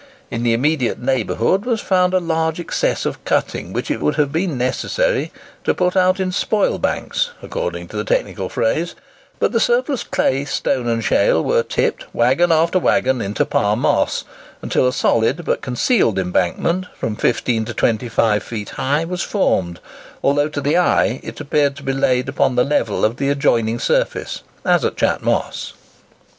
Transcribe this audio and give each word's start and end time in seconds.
In 0.31 0.41
the 0.41 0.53
immediate 0.53 0.99
neighbourhood 0.99 1.63
was 1.63 1.79
found 1.79 2.15
a 2.15 2.19
large 2.19 2.59
excess 2.59 3.05
of 3.05 3.23
cutting, 3.23 3.71
which 3.71 3.91
it 3.91 4.01
would 4.01 4.15
have 4.15 4.31
been 4.31 4.57
necessary 4.57 5.31
to 5.63 5.75
"put 5.75 5.95
out 5.95 6.19
in 6.19 6.31
spoil 6.31 6.79
banks" 6.79 7.29
(according 7.43 7.87
to 7.89 7.97
the 7.97 8.03
technical 8.03 8.49
phrase); 8.49 8.95
but 9.37 9.51
the 9.51 9.59
surplus 9.59 10.03
clay, 10.03 10.43
stone, 10.43 10.87
and 10.87 11.03
shale, 11.03 11.43
were 11.43 11.61
tipped, 11.61 12.05
waggon 12.15 12.51
after 12.51 12.79
waggon, 12.79 13.21
into 13.21 13.45
Parr 13.45 13.77
Moss, 13.77 14.23
until 14.63 14.87
a 14.87 14.91
solid 14.91 15.45
but 15.45 15.61
concealed 15.61 16.17
embankment, 16.17 16.87
from 16.95 17.15
fifteen 17.15 17.63
to 17.65 17.73
twenty 17.75 18.09
five 18.09 18.41
feet 18.41 18.69
high, 18.69 19.05
was 19.05 19.21
formed, 19.21 19.79
although 20.23 20.49
to 20.49 20.61
the 20.61 20.79
eye 20.79 21.19
it 21.21 21.39
appears 21.39 21.75
to 21.75 21.83
be 21.83 21.93
laid 21.93 22.27
upon 22.27 22.55
the 22.55 22.65
level 22.65 23.05
of 23.05 23.17
the 23.17 23.29
adjoining 23.29 23.77
surface, 23.77 24.41
as 24.65 24.83
at 24.83 24.97
Chat 24.97 25.21
Moss. 25.21 25.73